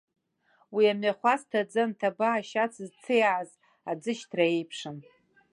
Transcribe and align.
Уи 0.75 0.85
амҩахәасҭа, 0.91 1.59
аӡы 1.63 1.79
анҭаба, 1.83 2.29
ашьац 2.33 2.73
зҭиааз 2.87 3.49
аӡышьҭра 3.91 4.45
еиԥшын. 4.55 4.97